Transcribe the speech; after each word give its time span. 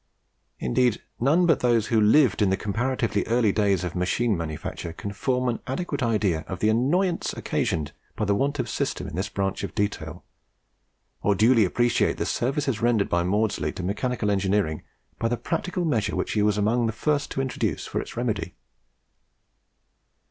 Indeed 0.57 0.99
none 1.19 1.45
but 1.45 1.59
those 1.59 1.89
who 1.93 2.01
lived 2.01 2.41
in 2.41 2.49
the 2.49 2.57
comparatively 2.57 3.23
early 3.27 3.51
days 3.51 3.83
of 3.83 3.93
machine 3.95 4.35
manufacture 4.35 4.93
can 4.93 5.13
form 5.13 5.47
an 5.47 5.59
adequate 5.67 6.01
idea 6.01 6.43
of 6.47 6.57
the 6.57 6.69
annoyance 6.69 7.33
occasioned 7.33 7.91
by 8.15 8.25
the 8.25 8.33
want 8.33 8.57
of 8.57 8.67
system 8.67 9.07
in 9.07 9.15
this 9.15 9.29
branch 9.29 9.63
of 9.63 9.75
detail, 9.75 10.23
or 11.21 11.35
duly 11.35 11.65
appreciate 11.65 12.17
the 12.17 12.25
services 12.25 12.81
rendered 12.81 13.09
by 13.09 13.21
Maudslay 13.21 13.71
to 13.73 13.83
mechanical 13.83 14.31
engineering 14.31 14.81
by 15.19 15.27
the 15.27 15.37
practical 15.37 15.85
measures 15.85 16.15
which 16.15 16.31
he 16.31 16.41
was 16.41 16.57
among 16.57 16.87
the 16.87 16.93
first 16.93 17.29
to 17.29 17.39
introduce 17.41 17.85
for 17.85 18.01
its 18.01 18.17
remedy. 18.17 18.55